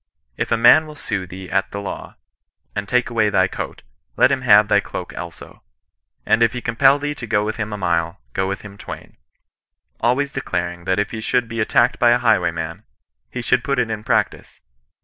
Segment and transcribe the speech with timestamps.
[0.29, 1.85] —* If a man will sue thee at the CHRISTIAN NON EESISTANOB.
[1.93, 2.15] 113 law,
[2.75, 3.83] and take away thy coat,
[4.17, 5.61] let him have thy cloak also;
[6.25, 9.17] and if he compel thee to go with him a mile, go with him twain/—
[10.03, 12.81] ^ways declaring that if he shoidd be at tacked by a highwayman,
[13.29, 14.59] he should put it in practice.